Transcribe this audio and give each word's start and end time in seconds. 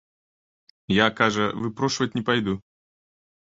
Я, 0.93 1.07
кажа, 1.21 1.45
выпрошваць 1.67 2.11
не 2.19 2.27
пайду. 2.33 2.61